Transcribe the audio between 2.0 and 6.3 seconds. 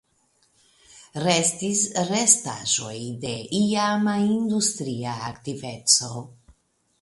restaĵoj de iama industria aktiveco.